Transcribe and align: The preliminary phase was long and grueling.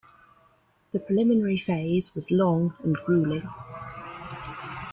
The 0.93 0.99
preliminary 0.99 1.59
phase 1.59 2.15
was 2.15 2.31
long 2.31 2.73
and 2.83 2.95
grueling. 3.05 3.47